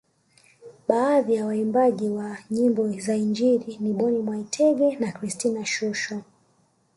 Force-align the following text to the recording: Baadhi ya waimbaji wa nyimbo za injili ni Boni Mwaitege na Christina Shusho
Baadhi 0.87 1.33
ya 1.35 1.45
waimbaji 1.45 2.09
wa 2.09 2.37
nyimbo 2.49 2.89
za 2.91 3.15
injili 3.15 3.77
ni 3.79 3.93
Boni 3.93 4.19
Mwaitege 4.19 4.95
na 4.95 5.11
Christina 5.11 5.65
Shusho 5.65 6.21